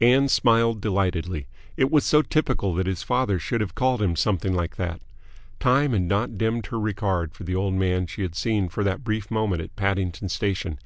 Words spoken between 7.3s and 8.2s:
for the old man